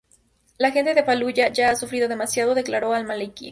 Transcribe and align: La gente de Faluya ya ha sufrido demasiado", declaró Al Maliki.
La 0.57 0.71
gente 0.71 0.95
de 0.95 1.03
Faluya 1.03 1.49
ya 1.53 1.69
ha 1.69 1.75
sufrido 1.75 2.07
demasiado", 2.07 2.55
declaró 2.55 2.91
Al 2.93 3.05
Maliki. 3.05 3.49